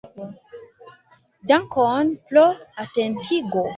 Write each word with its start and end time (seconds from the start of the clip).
Dankon 1.49 2.05
pro 2.31 2.47
atentigo. 2.85 3.67